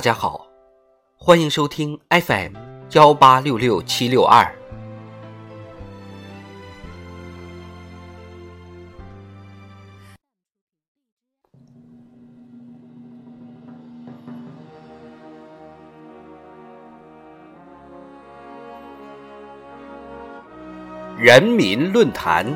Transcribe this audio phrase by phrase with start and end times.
[0.00, 0.46] 大家好，
[1.18, 2.54] 欢迎收听 FM
[2.92, 4.50] 幺八六六七六二。
[21.18, 22.46] 人民论坛，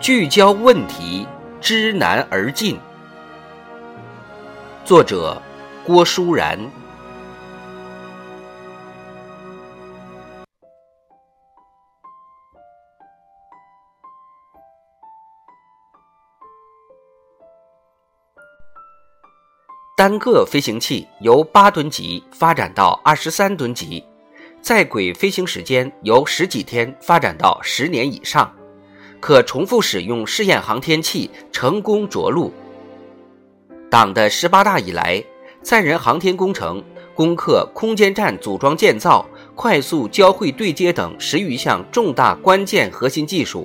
[0.00, 1.24] 聚焦问题，
[1.60, 2.76] 知难而进。
[4.84, 5.40] 作者：
[5.82, 6.58] 郭舒然。
[19.96, 24.04] 单个飞行器由八吨级发展到二十三吨级，
[24.60, 28.54] 在轨飞行时间由十几天发展到十年以上，
[29.18, 32.52] 可重复使用试验航天器成功着陆。
[33.94, 35.22] 党的十八大以来，
[35.62, 36.82] 载人航天工程
[37.14, 43.64] 攻克空间站组装建造、快速交会对接等十余项重大关键核心技术，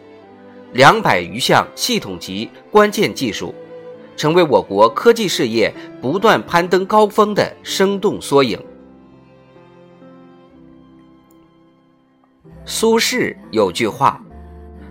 [0.74, 3.56] 两百余项系统级关键技术，
[4.16, 8.64] 成为我国科技事业不断攀登高峰的生动缩影。
[12.66, 14.24] 苏轼有句话：“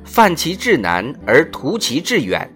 [0.03, 2.53] 犯其至难而图其至远”，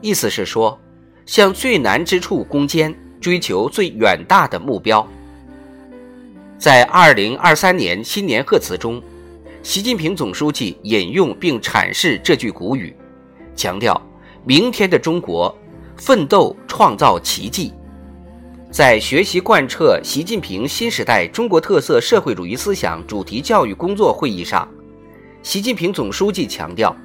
[0.00, 0.80] 意思是说。
[1.28, 5.06] 向最难之处攻坚，追求最远大的目标。
[6.56, 9.00] 在二零二三年新年贺词中，
[9.62, 12.96] 习近平总书记引用并阐释这句古语，
[13.54, 14.00] 强调
[14.42, 15.54] 明天的中国
[15.98, 17.74] 奋斗创造奇迹。
[18.70, 24.66] 在学习贯彻习近平新时代中国特色社会主义思想主题教育工作会议上，
[25.42, 26.96] 习近平总书记强调，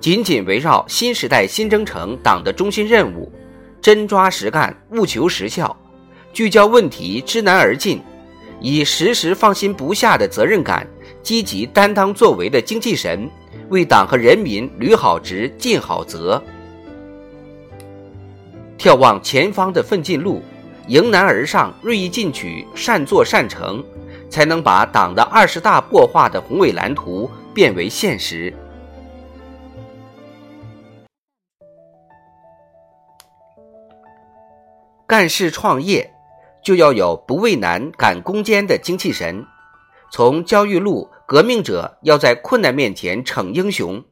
[0.00, 3.30] 紧紧围绕新时代新征程党的中心任务。
[3.80, 5.74] 真抓实干，务求实效，
[6.32, 8.02] 聚焦问题，知难而进，
[8.60, 10.86] 以时时放心不下的责任感，
[11.22, 13.30] 积极担当作为的精气神，
[13.68, 16.42] 为党和人民履好职、尽好责。
[18.76, 20.42] 眺望前方的奋进路，
[20.88, 23.82] 迎难而上，锐意进取，善作善成，
[24.28, 28.52] 才能把党的二十大擘画的宏伟蓝图变为现实。
[35.08, 36.12] 干事创业，
[36.62, 39.42] 就要有不畏难、敢攻坚的精气神。
[40.10, 44.04] 从焦裕禄革命者要在困难面前逞英雄，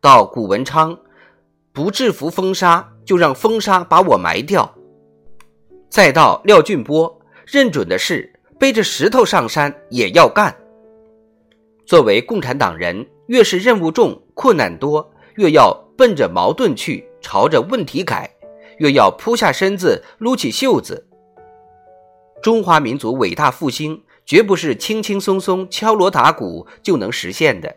[0.00, 0.96] 到谷文昌
[1.72, 4.72] 不制服风沙，就让风沙把我埋掉，
[5.88, 10.56] 再到廖俊波认准的是背着石头上山也要干。
[11.84, 18.30] 作为共产党人，越是任务重、困难多，越要奔着矛盾去，朝着问题改。
[18.80, 21.06] 越要扑下身子，撸起袖子。
[22.42, 27.76] 中华民族伟大复兴绝不是轻轻松松敲锣打鼓就能实现的。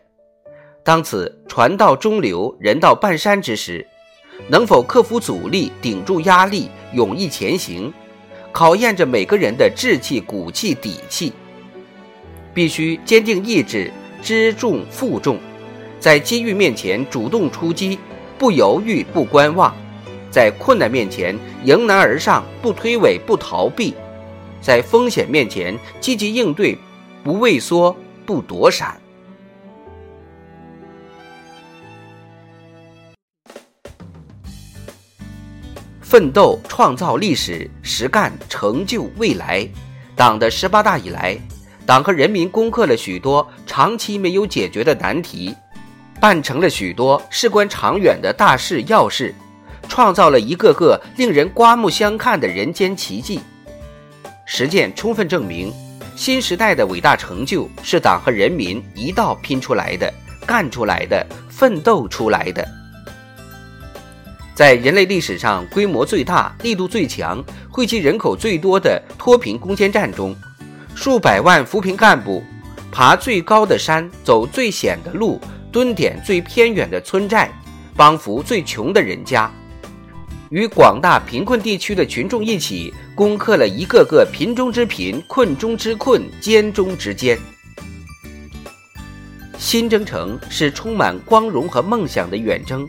[0.82, 3.86] 当此船到中流，人到半山之时，
[4.48, 7.92] 能否克服阻力，顶住压力，勇毅前行，
[8.50, 11.34] 考验着每个人的志气、骨气、底气。
[12.54, 13.92] 必须坚定意志，
[14.22, 15.38] 知重负重，
[16.00, 17.98] 在机遇面前主动出击，
[18.38, 19.74] 不犹豫，不观望。
[20.34, 23.94] 在困难面前迎难而上，不推诿，不逃避；
[24.60, 26.76] 在风险面前积极应对，
[27.22, 27.96] 不畏缩，
[28.26, 29.00] 不躲闪。
[36.00, 39.64] 奋斗创造历史，实干成就未来。
[40.16, 41.38] 党的十八大以来，
[41.86, 45.54] 党和人民攻克了许多长期没有解决的难题，
[46.20, 49.32] 办成了许多事关长远的大事要事。
[49.94, 53.40] 创造了一个个令人刮目相看的人间奇迹，
[54.44, 55.72] 实践充分证明，
[56.16, 60.12] 新时代的伟大成就是党和人民一道拼出来的、
[60.44, 62.66] 干出来的、奋斗出来的。
[64.52, 67.40] 在人类历史上规模最大、力度最强、
[67.70, 70.34] 汇集人口最多的脱贫攻坚战中，
[70.96, 72.42] 数百万扶贫干部
[72.90, 75.40] 爬最高的山、走最险的路、
[75.70, 77.48] 蹲点最偏远的村寨、
[77.94, 79.48] 帮扶最穷的人家。
[80.50, 87.38] 与广大贫困地区的群众一起，攻克了一个个贫中之贫、困中之困、艰中之艰。
[89.58, 92.86] 新征程是充满光荣和梦想的远征，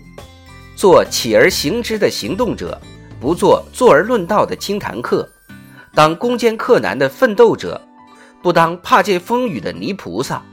[0.75, 2.80] 做起而行之的行动者，
[3.19, 5.28] 不做坐而论道的清谈客，
[5.94, 7.81] 当攻坚克难的奋斗者，
[8.44, 10.44] 不当怕见风雨的泥菩萨。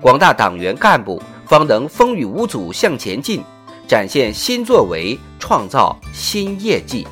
[0.00, 3.42] 广大党员干部方能风雨无阻向前进。
[3.90, 7.04] 展现新作为创造新业绩。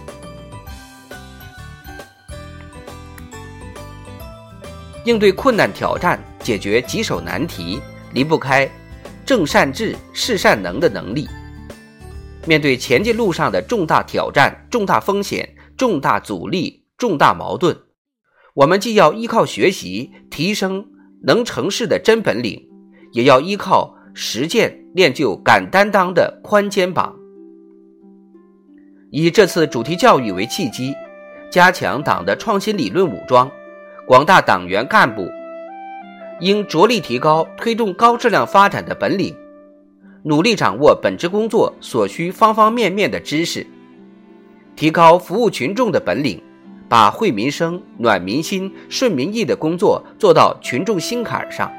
[5.04, 7.80] 应对困难挑战解决棘手难题
[8.14, 8.70] 离不开
[9.26, 11.28] 正善治事善能的能力。
[12.46, 17.76] 面对前进路上的重大挑战重大风险重大阻力重大矛盾
[18.54, 20.86] 我们既要依靠学习提升
[21.24, 22.68] 能成事的真本领
[23.10, 27.14] 也要依靠实践练就敢担当的宽肩膀。
[29.12, 30.92] 以这次主题教育为契机，
[31.52, 33.48] 加强党的创新理论武装。
[34.08, 35.28] 广大党员干部
[36.40, 39.36] 应着力提高推动高质量发展的本领，
[40.24, 43.64] 努力掌握本职工作所需方方面面的知识，
[44.74, 46.42] 提高服务群众的本领，
[46.88, 51.70] 把惠民生、暖民心、顺民意的工作做到群众心坎上，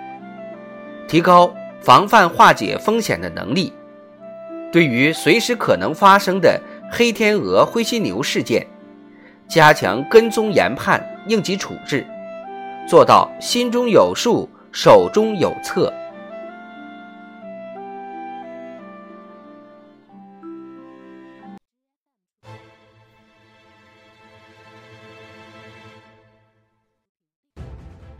[1.07, 1.51] 提高
[1.81, 3.73] 防范化解风险的能力。
[4.71, 6.61] 对于随时可能发生的
[6.91, 8.65] 黑天鹅、灰犀牛事件，
[9.47, 12.05] 加强跟踪研判，应急处置。
[12.87, 15.93] 做到心中有数，手中有策。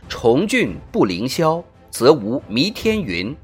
[0.08, 3.34] 崇峻不凌霄，则无弥天云。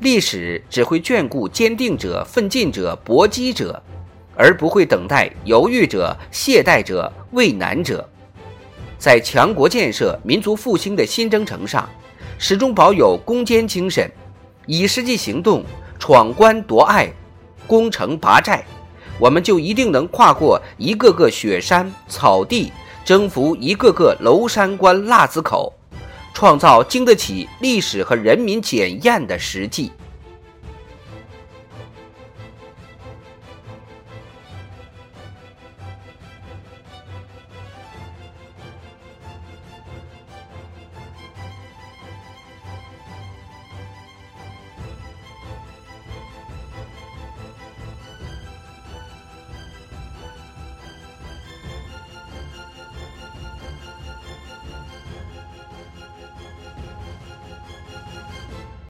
[0.00, 3.82] 历史只会眷顾坚定者、奋进者、搏击者，
[4.36, 8.08] 而不会等待犹豫者、懈怠者、畏难者。
[8.96, 11.88] 在强国建设、民族复兴的新征程上，
[12.38, 14.08] 始终保有攻坚精神，
[14.66, 15.64] 以实际行动
[15.98, 17.08] 闯关夺隘、
[17.66, 18.64] 攻城拔寨，
[19.18, 22.72] 我们就一定能跨过一个个雪山草地，
[23.04, 25.72] 征服一个个娄山关腊子口，
[26.38, 29.90] 创造经得起历史和人民检验的实际。